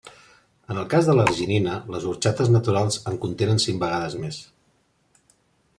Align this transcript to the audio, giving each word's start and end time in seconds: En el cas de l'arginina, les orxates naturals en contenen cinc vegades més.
En 0.75 0.77
el 0.83 0.87
cas 0.93 1.09
de 1.09 1.15
l'arginina, 1.17 1.75
les 1.95 2.07
orxates 2.13 2.49
naturals 2.57 2.99
en 3.11 3.21
contenen 3.27 3.63
cinc 3.67 3.83
vegades 3.87 4.19
més. 4.25 4.45